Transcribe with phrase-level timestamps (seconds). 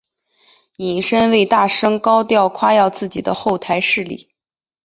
[0.77, 4.33] 引申为大声高调夸耀自己的后台势力。